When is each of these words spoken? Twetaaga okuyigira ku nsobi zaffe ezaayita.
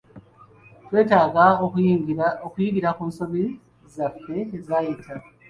Twetaaga 0.87 1.45
okuyigira 2.47 2.89
ku 2.97 3.03
nsobi 3.09 3.43
zaffe 3.95 4.37
ezaayita. 4.57 5.13